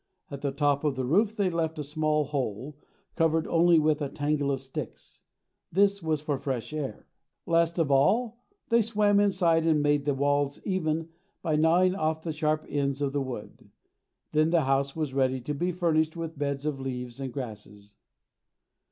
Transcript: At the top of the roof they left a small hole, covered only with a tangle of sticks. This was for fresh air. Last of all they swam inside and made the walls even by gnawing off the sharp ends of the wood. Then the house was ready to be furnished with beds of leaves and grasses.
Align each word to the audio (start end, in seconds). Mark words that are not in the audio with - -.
At 0.31 0.41
the 0.41 0.51
top 0.51 0.83
of 0.83 0.95
the 0.95 1.05
roof 1.05 1.35
they 1.35 1.51
left 1.51 1.77
a 1.77 1.83
small 1.83 2.23
hole, 2.23 2.75
covered 3.15 3.45
only 3.45 3.77
with 3.77 4.01
a 4.01 4.09
tangle 4.09 4.51
of 4.51 4.59
sticks. 4.59 5.21
This 5.71 6.01
was 6.01 6.21
for 6.21 6.39
fresh 6.39 6.73
air. 6.73 7.05
Last 7.45 7.77
of 7.77 7.91
all 7.91 8.39
they 8.69 8.81
swam 8.81 9.19
inside 9.19 9.63
and 9.63 9.83
made 9.83 10.05
the 10.05 10.15
walls 10.15 10.59
even 10.65 11.09
by 11.43 11.55
gnawing 11.55 11.93
off 11.93 12.23
the 12.23 12.33
sharp 12.33 12.65
ends 12.67 12.99
of 12.99 13.13
the 13.13 13.21
wood. 13.21 13.69
Then 14.31 14.49
the 14.49 14.61
house 14.63 14.95
was 14.95 15.13
ready 15.13 15.39
to 15.41 15.53
be 15.53 15.71
furnished 15.71 16.17
with 16.17 16.35
beds 16.35 16.65
of 16.65 16.79
leaves 16.79 17.19
and 17.19 17.31
grasses. 17.31 17.93